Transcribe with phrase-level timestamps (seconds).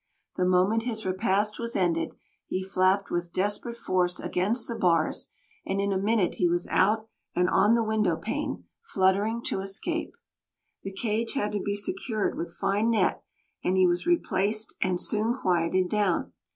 [0.35, 2.15] The moment his repast was ended
[2.47, 5.29] he flapped with desperate force against the bars,
[5.63, 10.15] and in a minute he was out and on the window pane, fluttering to escape.
[10.81, 13.21] The cage had to be secured with fine net,
[13.63, 16.33] and he was replaced and soon quieted down.